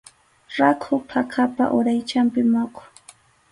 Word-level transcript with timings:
Rakhu 0.59 0.95
phakapa 1.09 1.65
uraychanpi 1.77 2.41
muqu. 2.53 2.83